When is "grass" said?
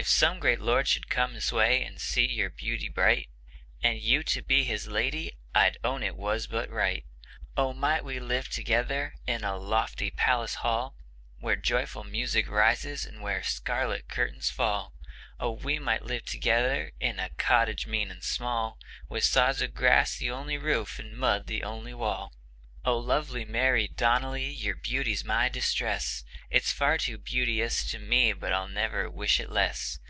19.74-20.16